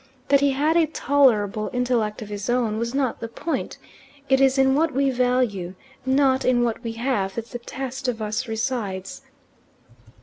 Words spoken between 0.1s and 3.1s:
That he had a tolerable intellect of his own was